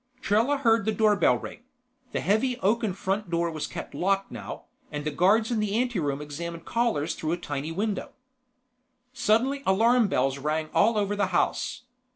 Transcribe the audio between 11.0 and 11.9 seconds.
the house.